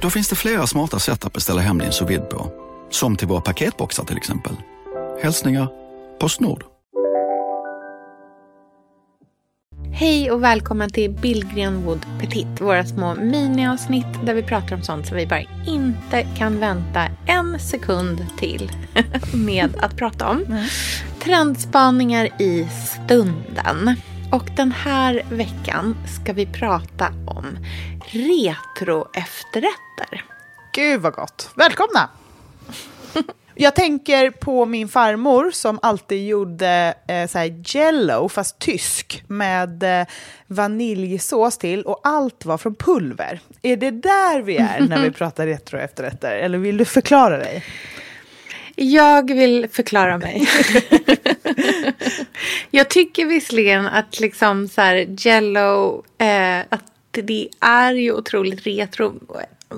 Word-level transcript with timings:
Då 0.00 0.10
finns 0.10 0.28
det 0.28 0.36
flera 0.36 0.66
smarta 0.66 0.98
sätt 0.98 1.24
att 1.24 1.32
beställa 1.32 1.60
hem 1.60 1.78
din 1.78 1.92
sous 1.92 2.20
på. 2.30 2.52
Som 2.90 3.16
till 3.16 3.28
våra 3.28 3.40
paketboxar 3.40 4.04
till 4.04 4.16
exempel. 4.16 4.52
Hälsningar 5.22 5.68
Postnord. 6.20 6.64
Hej 9.92 10.30
och 10.30 10.42
välkommen 10.42 10.90
till 10.90 11.10
Billgren 11.10 11.84
Wood 11.84 12.06
Petit, 12.20 12.60
våra 12.60 12.86
små 12.86 13.14
miniavsnitt 13.14 14.06
där 14.26 14.34
vi 14.34 14.42
pratar 14.42 14.76
om 14.76 14.82
sånt 14.82 15.06
som 15.06 15.16
vi 15.16 15.26
bara 15.26 15.42
inte 15.66 16.26
kan 16.36 16.60
vänta 16.60 17.08
en 17.26 17.60
sekund 17.60 18.26
till 18.38 18.72
med 19.34 19.76
att 19.80 19.96
prata 19.96 20.28
om. 20.28 20.66
Trendspaningar 21.20 22.42
i 22.42 22.68
stunden. 22.70 23.96
Och 24.32 24.48
den 24.56 24.72
här 24.72 25.22
veckan 25.30 25.96
ska 26.16 26.32
vi 26.32 26.46
prata 26.46 27.12
om 27.26 27.58
retro-efterrätter. 28.06 30.24
Gud 30.72 31.00
vad 31.00 31.12
gott! 31.12 31.50
Välkomna! 31.54 32.10
Jag 33.54 33.74
tänker 33.74 34.30
på 34.30 34.66
min 34.66 34.88
farmor 34.88 35.50
som 35.50 35.78
alltid 35.82 36.26
gjorde 36.26 36.94
eh, 37.08 37.28
så 37.28 37.38
jello, 37.64 38.28
fast 38.28 38.58
tysk, 38.58 39.24
med 39.26 40.00
eh, 40.00 40.06
vaniljsås 40.46 41.58
till 41.58 41.82
och 41.82 42.00
allt 42.04 42.44
var 42.44 42.58
från 42.58 42.74
pulver. 42.74 43.40
Är 43.62 43.76
det 43.76 43.90
där 43.90 44.42
vi 44.42 44.56
är 44.56 44.80
när 44.80 45.02
vi 45.02 45.10
pratar 45.18 45.46
retro 45.46 45.78
efterrätter? 45.78 46.36
Eller 46.36 46.58
vill 46.58 46.76
du 46.76 46.84
förklara 46.84 47.38
dig? 47.38 47.64
Jag 48.76 49.34
vill 49.34 49.68
förklara 49.72 50.18
mig. 50.18 50.48
jag 52.70 52.90
tycker 52.90 53.26
visserligen 53.26 53.86
att 53.86 54.20
liksom 54.20 54.68
så 54.68 54.80
här 54.80 55.06
jello, 55.18 56.04
eh, 56.18 56.60
att 56.68 56.84
det 57.10 57.48
är 57.60 57.92
ju 57.92 58.12
otroligt 58.12 58.66
retro. 58.66 59.20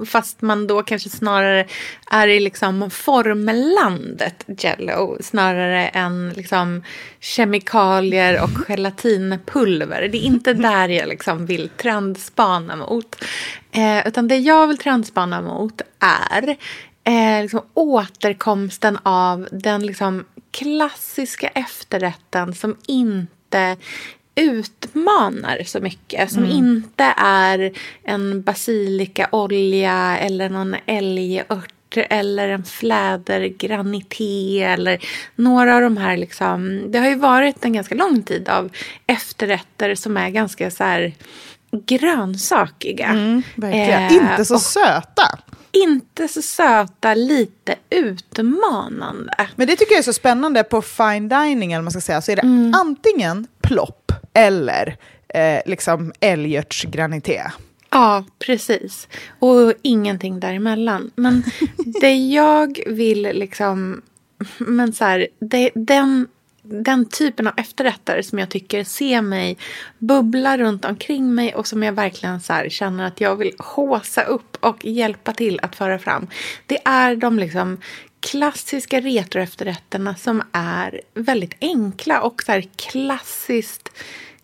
Fast 0.06 0.42
man 0.42 0.66
då 0.66 0.82
kanske 0.82 1.08
snarare 1.08 1.66
är 2.10 2.28
i 2.28 2.40
liksom 2.40 2.90
formlandet 2.90 4.44
jello 4.46 5.18
snarare 5.20 5.88
än 5.88 6.32
liksom 6.36 6.82
kemikalier 7.20 8.42
och 8.42 8.50
gelatinpulver. 8.68 10.08
Det 10.08 10.18
är 10.18 10.26
inte 10.26 10.54
där 10.54 10.88
jag 10.88 11.08
liksom 11.08 11.46
vill 11.46 11.68
trendspana 11.68 12.76
mot. 12.76 13.24
Eh, 13.72 14.08
utan 14.08 14.28
det 14.28 14.36
jag 14.36 14.66
vill 14.66 14.78
trendspana 14.78 15.42
mot 15.42 15.82
är 16.00 16.56
eh, 17.04 17.42
liksom 17.42 17.60
återkomsten 17.74 18.98
av 19.02 19.48
den 19.52 19.86
liksom 19.86 20.24
klassiska 20.50 21.48
efterrätten 21.48 22.54
som 22.54 22.76
inte 22.86 23.76
utmanar 24.34 25.62
så 25.66 25.80
mycket. 25.80 26.32
Som 26.32 26.44
mm. 26.44 26.56
inte 26.56 27.14
är 27.16 27.72
en 28.02 28.42
basilikaolja 28.42 30.18
eller 30.18 30.50
någon 30.50 30.76
älgört 30.86 31.74
eller 31.96 32.48
en 32.48 32.64
flädergranité 32.64 34.62
eller 34.62 34.98
några 35.36 35.76
av 35.76 35.80
de 35.82 35.96
här 35.96 36.16
liksom. 36.16 36.84
Det 36.92 36.98
har 36.98 37.08
ju 37.08 37.14
varit 37.14 37.64
en 37.64 37.72
ganska 37.72 37.94
lång 37.94 38.22
tid 38.22 38.48
av 38.48 38.70
efterrätter 39.06 39.94
som 39.94 40.16
är 40.16 40.30
ganska 40.30 40.70
så 40.70 40.84
här 40.84 41.14
grönsakiga. 41.72 43.06
Mm. 43.06 43.42
Eh, 43.62 44.12
inte 44.12 44.44
så 44.44 44.58
söta 44.58 45.38
inte 45.72 46.28
så 46.28 46.42
söta, 46.42 47.14
lite 47.14 47.74
utmanande. 47.90 49.48
Men 49.56 49.66
det 49.66 49.76
tycker 49.76 49.92
jag 49.92 49.98
är 49.98 50.02
så 50.02 50.12
spännande 50.12 50.64
på 50.64 50.82
fine 50.82 51.28
dining, 51.28 51.72
eller 51.72 51.82
man 51.82 51.90
ska 51.90 52.00
säga, 52.00 52.22
så 52.22 52.32
är 52.32 52.36
det 52.36 52.42
mm. 52.42 52.74
antingen 52.74 53.46
plopp 53.62 54.12
eller 54.34 54.96
eh, 55.28 55.60
liksom 55.66 56.12
älgörtsgranité. 56.20 57.42
Ja, 57.90 58.24
precis. 58.38 59.08
Och 59.38 59.72
ingenting 59.82 60.40
däremellan. 60.40 61.10
Men 61.14 61.42
det 62.00 62.14
jag 62.14 62.80
vill 62.86 63.22
liksom... 63.22 64.02
Men 64.58 64.92
så 64.92 65.04
här, 65.04 65.28
det, 65.40 65.70
den 65.74 66.28
den 66.62 67.04
typen 67.04 67.46
av 67.46 67.52
efterrätter 67.56 68.22
som 68.22 68.38
jag 68.38 68.48
tycker 68.48 68.84
ser 68.84 69.22
mig 69.22 69.58
bubbla 69.98 70.58
runt 70.58 70.84
omkring 70.84 71.34
mig 71.34 71.54
och 71.54 71.66
som 71.66 71.82
jag 71.82 71.92
verkligen 71.92 72.40
så 72.40 72.64
känner 72.68 73.06
att 73.06 73.20
jag 73.20 73.36
vill 73.36 73.54
håsa 73.58 74.22
upp 74.22 74.49
och 74.60 74.84
hjälpa 74.84 75.32
till 75.32 75.60
att 75.62 75.76
föra 75.76 75.98
fram. 75.98 76.26
Det 76.66 76.78
är 76.84 77.16
de 77.16 77.38
liksom 77.38 77.80
klassiska 78.20 79.00
retroefterrätterna 79.00 80.14
som 80.14 80.42
är 80.52 81.00
väldigt 81.14 81.54
enkla 81.60 82.22
och 82.22 82.42
så 82.42 82.62
klassiskt 82.76 83.90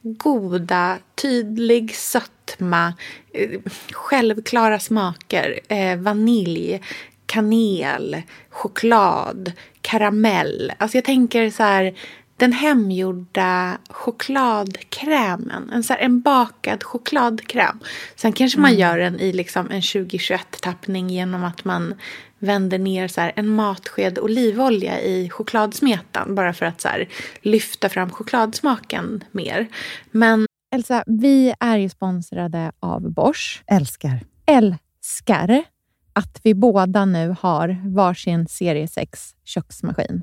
goda, 0.02 0.98
tydlig 1.14 1.94
sötma, 1.94 2.94
eh, 3.32 3.60
självklara 3.92 4.78
smaker, 4.78 5.60
eh, 5.68 5.96
vanilj, 5.96 6.80
kanel, 7.26 8.22
choklad, 8.50 9.52
karamell. 9.80 10.72
Alltså 10.78 10.96
jag 10.96 11.04
tänker 11.04 11.50
så 11.50 11.62
här, 11.62 11.94
den 12.36 12.52
hemgjorda 12.52 13.78
chokladkrämen. 13.88 15.70
En, 15.72 15.82
så 15.82 15.92
här, 15.92 16.00
en 16.00 16.20
bakad 16.20 16.82
chokladkräm. 16.82 17.80
Sen 18.16 18.32
kanske 18.32 18.60
man 18.60 18.70
mm. 18.70 18.80
gör 18.80 18.98
den 18.98 19.20
i 19.20 19.32
liksom 19.32 19.70
en 19.70 19.80
2021-tappning 19.80 21.10
genom 21.10 21.44
att 21.44 21.64
man 21.64 21.94
vänder 22.38 22.78
ner 22.78 23.08
så 23.08 23.20
här, 23.20 23.32
en 23.36 23.48
matsked 23.48 24.18
olivolja 24.18 25.00
i 25.00 25.30
chokladsmetan. 25.30 26.34
Bara 26.34 26.52
för 26.52 26.66
att 26.66 26.80
så 26.80 26.88
här, 26.88 27.08
lyfta 27.40 27.88
fram 27.88 28.10
chokladsmaken 28.10 29.24
mer. 29.32 29.66
Men 30.10 30.46
Elsa, 30.74 31.04
vi 31.06 31.54
är 31.60 31.78
ju 31.78 31.88
sponsrade 31.88 32.72
av 32.80 33.10
Bosch. 33.12 33.62
Älskar. 33.66 34.20
Älskar 34.46 35.64
att 36.12 36.40
vi 36.42 36.54
båda 36.54 37.04
nu 37.04 37.36
har 37.40 37.76
varsin 37.94 38.46
serie 38.48 38.88
6 38.88 39.34
köksmaskin. 39.44 40.22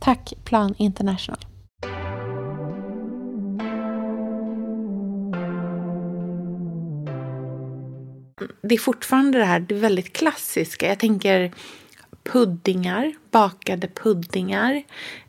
Tack 0.00 0.32
Plan 0.44 0.74
International. 0.78 1.38
Det 8.62 8.74
är 8.74 8.78
fortfarande 8.78 9.38
det 9.38 9.44
här 9.44 9.60
det 9.60 9.74
väldigt 9.74 10.12
klassiska. 10.12 10.88
Jag 10.88 10.98
tänker 10.98 11.52
puddingar, 12.22 13.12
bakade 13.30 13.88
puddingar, 13.88 14.82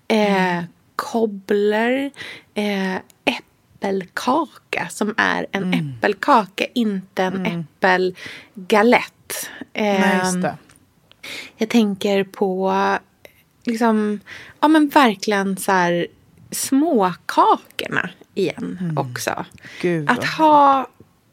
eh, 0.08 0.54
mm. 0.54 0.66
kobbler, 0.96 2.12
eh, 2.54 2.96
äppelkaka 3.26 4.88
som 4.90 5.14
är 5.18 5.48
en 5.52 5.64
mm. 5.64 5.94
äppelkaka, 5.98 6.66
inte 6.74 7.24
en 7.24 7.46
mm. 7.46 7.66
äppelgalett. 7.82 9.50
Eh, 9.74 10.34
Nej, 10.34 10.54
jag 11.58 11.70
tänker 11.70 12.24
på 12.24 12.74
liksom, 13.64 14.20
ja 14.60 14.68
men 14.68 14.90
verkligen 14.90 15.58
så 15.58 15.72
här 15.72 16.08
småkakorna 16.52 18.10
igen 18.34 18.98
också. 18.98 19.46
Gud, 19.82 20.10
att 20.10 20.26
ha 20.26 20.88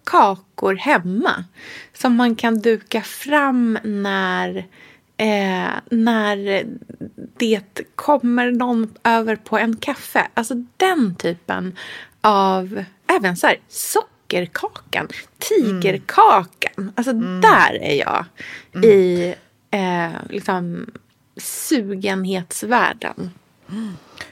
kakor 0.05 0.75
hemma 0.75 1.45
som 1.95 2.17
man 2.17 2.37
kan 2.37 2.59
duka 2.61 3.03
fram 3.03 3.79
när, 3.83 4.57
eh, 5.17 5.71
när 5.91 6.65
det 7.37 7.81
kommer 7.95 8.51
någon 8.53 8.95
över 9.05 9.37
på 9.37 9.59
en 9.59 9.77
kaffe. 9.77 10.29
Alltså 10.35 10.55
den 10.77 11.15
typen 11.15 11.77
av, 12.21 12.85
även 13.07 13.37
så 13.37 13.47
här 13.47 13.57
sockerkakan, 13.69 15.09
tigerkakan. 15.39 16.93
Alltså 16.95 17.13
där 17.13 17.83
är 17.83 17.95
jag 17.95 18.25
i 18.85 19.35
eh, 19.71 20.13
liksom 20.31 20.87
sugenhetsvärlden. 21.39 23.31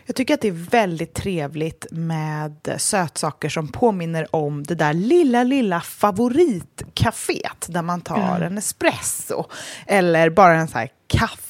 Jag 0.06 0.16
tycker 0.16 0.34
att 0.34 0.40
det 0.40 0.48
är 0.48 0.70
väldigt 0.70 1.14
trevligt 1.14 1.86
med 1.90 2.74
sötsaker 2.78 3.48
som 3.48 3.68
påminner 3.68 4.36
om 4.36 4.62
det 4.62 4.74
där 4.74 4.92
lilla, 4.92 5.42
lilla 5.42 5.80
favoritcaféet 5.80 7.66
där 7.68 7.82
man 7.82 8.00
tar 8.00 8.40
en 8.40 8.58
espresso 8.58 9.44
eller 9.86 10.30
bara 10.30 10.54
en 10.54 10.68
så 10.68 10.78
här 10.78 10.88
kaffe. 11.06 11.45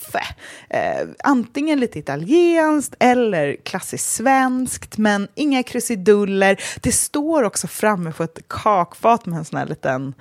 Eh, 0.71 1.09
antingen 1.25 1.81
lite 1.81 1.99
italienskt 1.99 2.95
eller 2.99 3.57
klassiskt 3.63 4.13
svenskt, 4.13 4.99
men 4.99 5.29
inga 5.35 5.63
krusiduller. 5.63 6.61
Det 6.81 6.93
står 6.93 7.43
också 7.43 7.67
framme 7.67 8.13
på 8.13 8.23
ett 8.23 8.39
kakfat 8.49 9.27
med 9.27 9.39
en 9.39 9.45
sån 9.45 9.59
här 9.59 9.67
liten 9.67 10.15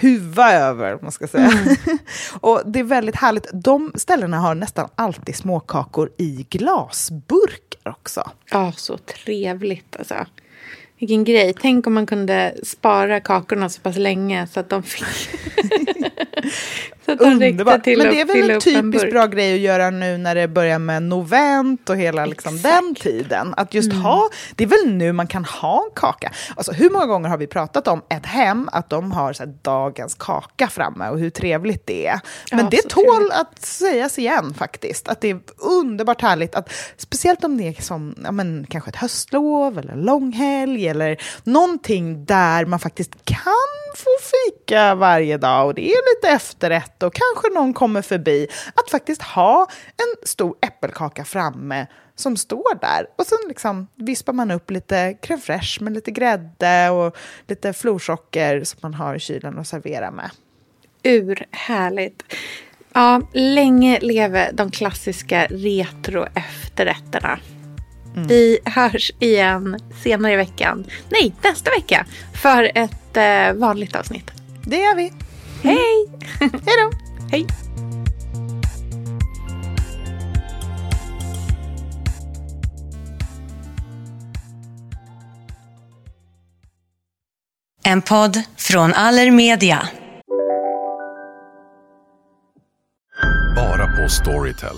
huva 0.00 0.52
över, 0.52 0.98
man 1.02 1.12
ska 1.12 1.26
säga. 1.26 1.50
och 2.40 2.62
det 2.66 2.78
är 2.78 2.84
väldigt 2.84 3.16
härligt. 3.16 3.46
De 3.52 3.92
ställena 3.94 4.38
har 4.38 4.54
nästan 4.54 4.88
alltid 4.94 5.36
småkakor 5.36 6.10
i 6.16 6.46
glasburkar 6.50 7.90
också. 7.90 8.30
Ja, 8.50 8.72
så 8.76 8.98
trevligt 8.98 9.96
alltså. 9.96 10.26
Vilken 10.98 11.24
grej. 11.24 11.54
Tänk 11.60 11.86
om 11.86 11.94
man 11.94 12.06
kunde 12.06 12.54
spara 12.62 13.20
kakorna 13.20 13.68
så 13.68 13.80
pass 13.80 13.96
länge 13.96 14.46
så 14.46 14.60
att 14.60 14.70
de 14.70 14.82
fick... 14.82 15.04
Underbart. 17.06 17.86
Men 17.86 17.98
det 17.98 18.20
är 18.20 18.24
väl 18.24 18.50
en 18.50 18.60
typiskt 18.60 19.10
bra 19.10 19.26
grej 19.26 19.54
att 19.54 19.60
göra 19.60 19.90
nu 19.90 20.18
när 20.18 20.34
det 20.34 20.48
börjar 20.48 20.78
med 20.78 21.02
novent 21.02 21.90
och 21.90 21.96
hela 21.96 22.26
liksom 22.26 22.62
den 22.62 22.94
tiden. 22.94 23.54
Att 23.56 23.74
just 23.74 23.90
Mm. 23.92 24.02
ha, 24.02 24.28
det 24.56 24.64
är 24.64 24.68
väl 24.68 24.94
nu 24.94 25.12
man 25.12 25.26
kan 25.26 25.44
ha 25.44 25.84
en 25.84 25.90
kaka. 25.94 26.32
Alltså, 26.56 26.72
hur 26.72 26.90
många 26.90 27.06
gånger 27.06 27.28
har 27.28 27.38
vi 27.38 27.46
pratat 27.46 27.88
om 27.88 28.02
ett 28.10 28.26
hem, 28.26 28.68
att 28.72 28.90
de 28.90 29.12
har 29.12 29.32
så 29.32 29.42
här, 29.42 29.54
dagens 29.62 30.14
kaka 30.18 30.68
framme 30.68 31.08
och 31.08 31.18
hur 31.18 31.30
trevligt 31.30 31.86
det 31.86 32.06
är. 32.06 32.20
Men 32.52 32.60
Ja, 32.64 32.68
det 32.70 32.88
tål 32.88 33.04
trevligt. 33.04 33.32
att 33.32 33.64
sägas 33.64 34.18
igen 34.18 34.54
faktiskt. 34.54 35.08
Att 35.08 35.20
det 35.20 35.30
är 35.30 35.38
underbart 35.58 36.22
härligt, 36.22 36.54
att, 36.54 36.72
speciellt 36.96 37.44
om 37.44 37.56
det 37.56 37.68
är 37.68 37.82
som, 37.82 38.14
ja, 38.24 38.32
men, 38.32 38.66
kanske 38.70 38.90
ett 38.90 38.96
höstlov 38.96 39.78
eller 39.78 39.96
långhelg 39.96 40.88
eller 40.88 41.16
någonting 41.44 42.24
där 42.24 42.66
man 42.66 42.78
faktiskt 42.78 43.10
kan 43.24 43.44
få 43.96 44.10
fika 44.20 44.94
varje 44.94 45.38
dag 45.38 45.66
och 45.66 45.74
det 45.74 45.90
är 45.92 46.16
lite 46.16 46.34
efterrätt 46.34 46.93
och 47.06 47.14
kanske 47.14 47.60
någon 47.60 47.74
kommer 47.74 48.02
förbi. 48.02 48.46
Att 48.74 48.90
faktiskt 48.90 49.22
ha 49.22 49.66
en 49.96 50.28
stor 50.28 50.56
äppelkaka 50.60 51.24
framme 51.24 51.86
som 52.16 52.36
står 52.36 52.80
där. 52.80 53.06
Och 53.18 53.26
sen 53.26 53.38
liksom 53.48 53.86
vispar 53.94 54.32
man 54.32 54.50
upp 54.50 54.70
lite 54.70 55.12
crème 55.22 55.40
fraîche 55.40 55.82
med 55.82 55.92
lite 55.92 56.10
grädde 56.10 56.90
och 56.90 57.16
lite 57.48 57.72
florsocker 57.72 58.64
som 58.64 58.78
man 58.82 58.94
har 58.94 59.14
i 59.14 59.20
kylen 59.20 59.58
och 59.58 59.66
servera 59.66 60.10
med. 60.10 60.30
Urhärligt. 61.02 62.22
Ja, 62.92 63.20
länge 63.32 64.00
leve 64.00 64.50
de 64.52 64.70
klassiska 64.70 65.46
retro 65.50 66.26
efterrätterna. 66.34 67.38
Vi 68.28 68.58
hörs 68.64 69.10
igen 69.18 69.78
senare 70.02 70.32
i 70.32 70.36
veckan. 70.36 70.84
Nej, 71.08 71.34
nästa 71.44 71.70
vecka. 71.70 72.06
För 72.42 72.70
ett 72.74 73.16
eh, 73.16 73.60
vanligt 73.60 73.96
avsnitt. 73.96 74.30
Det 74.64 74.76
gör 74.76 74.94
vi. 74.94 75.12
Hej! 75.64 76.06
Hej 76.40 76.50
då! 76.82 76.90
Hej! 77.30 77.46
En 87.86 88.02
podd 88.02 88.42
från 88.56 88.92
Allermedia. 88.92 89.88
Bara 93.56 93.86
på 93.86 94.08
Storytel. 94.08 94.76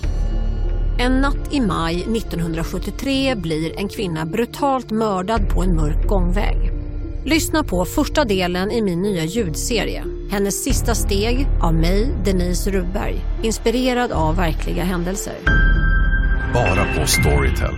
En 0.99 1.21
natt 1.21 1.53
i 1.53 1.61
maj 1.61 1.95
1973 1.95 3.35
blir 3.35 3.79
en 3.79 3.89
kvinna 3.89 4.25
brutalt 4.25 4.91
mördad 4.91 5.49
på 5.49 5.63
en 5.63 5.75
mörk 5.75 6.07
gångväg. 6.07 6.71
Lyssna 7.25 7.63
på 7.63 7.85
första 7.85 8.25
delen 8.25 8.71
i 8.71 8.81
min 8.81 9.01
nya 9.01 9.23
ljudserie. 9.23 10.16
Hennes 10.29 10.63
sista 10.63 10.95
steg 10.95 11.47
av 11.61 11.73
mig, 11.73 12.15
Denise 12.25 12.71
Rubberg. 12.71 13.25
Inspirerad 13.43 14.11
av 14.11 14.35
verkliga 14.35 14.83
händelser. 14.83 15.35
Bara 16.53 16.85
på 16.95 17.07
Storytel. 17.07 17.75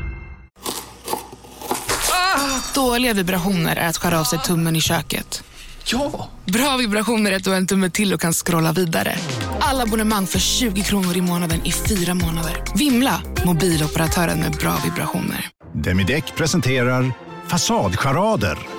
Dåliga 2.75 3.13
vibrationer 3.13 3.75
är 3.75 3.87
att 3.87 3.97
skära 3.97 4.19
av 4.19 4.23
sig 4.23 4.39
tummen 4.39 4.75
i 4.75 4.81
köket. 4.81 5.43
Ja! 5.85 6.29
Bra 6.45 6.77
vibrationer 6.77 7.31
är 7.31 7.35
att 7.35 7.43
du 7.43 7.49
har 7.49 7.57
en 7.57 7.67
tumme 7.67 7.89
till 7.89 8.13
och 8.13 8.21
kan 8.21 8.33
scrolla 8.33 8.71
vidare. 8.71 9.15
Alla 9.59 9.83
abonnemang 9.83 10.27
för 10.27 10.39
20 10.39 10.81
kronor 10.81 11.17
i 11.17 11.21
månaden 11.21 11.65
i 11.65 11.71
fyra 11.71 12.13
månader. 12.13 12.63
Vimla! 12.75 13.21
Mobiloperatören 13.45 14.39
med 14.39 14.51
bra 14.51 14.73
vibrationer. 14.83 15.49
Demideck 15.73 16.35
presenterar 16.35 17.11
Fasadcharader. 17.47 18.78